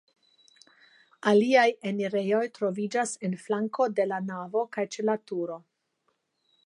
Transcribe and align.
Aliaj 1.31 1.65
enirejoj 1.91 2.41
troviĝas 2.57 3.13
en 3.29 3.37
flanko 3.45 3.87
de 4.01 4.09
la 4.13 4.21
navo 4.31 4.65
kaj 4.79 4.87
ĉe 4.97 5.07
la 5.11 5.17
turo. 5.33 5.61